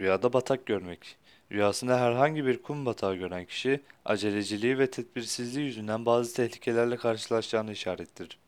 Rüyada 0.00 0.32
batak 0.32 0.66
görmek. 0.66 1.16
Rüyasında 1.52 2.00
herhangi 2.00 2.46
bir 2.46 2.62
kum 2.62 2.86
batağı 2.86 3.16
gören 3.16 3.44
kişi, 3.44 3.80
aceleciliği 4.04 4.78
ve 4.78 4.90
tedbirsizliği 4.90 5.66
yüzünden 5.66 6.06
bazı 6.06 6.34
tehlikelerle 6.34 6.96
karşılaşacağını 6.96 7.72
işarettir. 7.72 8.38